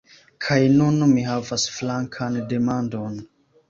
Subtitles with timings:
[0.45, 3.27] Kaj nun mi havas flankan demandon.